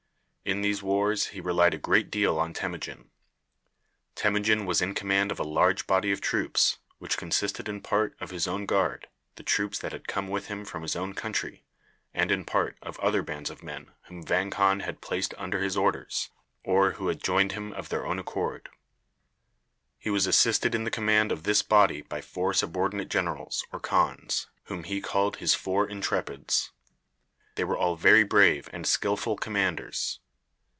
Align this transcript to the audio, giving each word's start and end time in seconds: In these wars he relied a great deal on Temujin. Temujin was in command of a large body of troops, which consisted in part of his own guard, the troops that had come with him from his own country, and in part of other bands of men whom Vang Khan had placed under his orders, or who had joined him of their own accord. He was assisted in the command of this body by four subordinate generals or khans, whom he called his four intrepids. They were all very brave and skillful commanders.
In 0.43 0.61
these 0.63 0.83
wars 0.83 1.27
he 1.27 1.39
relied 1.39 1.75
a 1.75 1.77
great 1.77 2.09
deal 2.11 2.39
on 2.39 2.51
Temujin. 2.51 3.09
Temujin 4.15 4.65
was 4.65 4.81
in 4.81 4.95
command 4.95 5.31
of 5.31 5.39
a 5.39 5.43
large 5.43 5.85
body 5.87 6.11
of 6.11 6.19
troops, 6.19 6.79
which 6.97 7.15
consisted 7.17 7.69
in 7.69 7.79
part 7.79 8.17
of 8.19 8.31
his 8.31 8.47
own 8.47 8.65
guard, 8.65 9.07
the 9.35 9.43
troops 9.43 9.77
that 9.79 9.91
had 9.93 10.07
come 10.09 10.27
with 10.27 10.47
him 10.47 10.65
from 10.65 10.81
his 10.81 10.95
own 10.95 11.13
country, 11.13 11.63
and 12.13 12.31
in 12.31 12.43
part 12.43 12.75
of 12.81 12.99
other 12.99 13.21
bands 13.21 13.49
of 13.51 13.61
men 13.63 13.91
whom 14.07 14.23
Vang 14.23 14.49
Khan 14.49 14.79
had 14.81 14.99
placed 14.99 15.33
under 15.37 15.61
his 15.61 15.77
orders, 15.77 16.31
or 16.65 16.93
who 16.93 17.07
had 17.07 17.23
joined 17.23 17.51
him 17.53 17.71
of 17.73 17.87
their 17.89 18.05
own 18.05 18.17
accord. 18.19 18.67
He 19.99 20.09
was 20.09 20.25
assisted 20.27 20.73
in 20.73 20.85
the 20.85 20.91
command 20.91 21.31
of 21.31 21.43
this 21.43 21.61
body 21.61 22.01
by 22.01 22.19
four 22.19 22.53
subordinate 22.55 23.09
generals 23.09 23.63
or 23.71 23.79
khans, 23.79 24.47
whom 24.63 24.83
he 24.85 24.99
called 25.01 25.35
his 25.37 25.53
four 25.53 25.87
intrepids. 25.87 26.71
They 27.55 27.63
were 27.63 27.77
all 27.77 27.95
very 27.95 28.23
brave 28.25 28.67
and 28.73 28.85
skillful 28.87 29.37
commanders. 29.37 30.19